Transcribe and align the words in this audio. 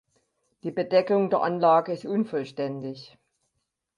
Die 0.63 0.71
Bedeckung 0.71 1.29
der 1.29 1.41
Anlage 1.43 1.93
ist 1.93 2.05
unvollständig. 2.05 3.19